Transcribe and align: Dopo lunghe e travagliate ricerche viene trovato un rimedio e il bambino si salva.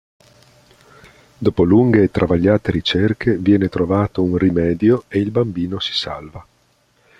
Dopo 1.37 1.61
lunghe 1.63 2.01
e 2.01 2.09
travagliate 2.09 2.71
ricerche 2.71 3.37
viene 3.37 3.67
trovato 3.69 4.23
un 4.23 4.35
rimedio 4.35 5.03
e 5.07 5.19
il 5.19 5.29
bambino 5.29 5.77
si 5.79 5.93
salva. 5.93 6.43